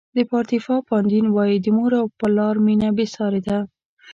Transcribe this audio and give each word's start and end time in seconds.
پاردیفا 0.29 0.75
پاندین 0.89 1.25
وایي 1.35 1.57
د 1.61 1.67
مور 1.77 1.91
او 2.01 2.05
پلار 2.19 2.55
مینه 2.65 2.89
بې 2.97 3.05
سارې 3.15 3.41
ده. 3.47 3.57